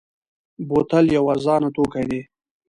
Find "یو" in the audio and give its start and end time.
1.15-1.23